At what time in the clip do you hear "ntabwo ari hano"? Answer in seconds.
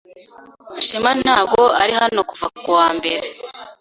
1.21-2.21